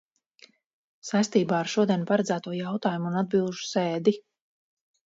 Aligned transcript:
Saistībā 1.09 1.59
ar 1.65 1.69
šodien 1.75 2.07
paredzēto 2.13 2.57
jautājumu 2.63 3.13
un 3.13 3.21
atbilžu 3.25 3.71
sēdi. 3.77 4.21